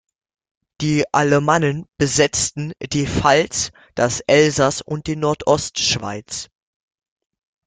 Die 0.81 1.03
Alamannen 1.13 1.85
besetzten 1.99 2.71
die 2.81 3.05
Pfalz, 3.05 3.69
das 3.93 4.19
Elsass 4.21 4.81
und 4.81 5.05
die 5.05 5.15
Nordostschweiz. 5.15 6.49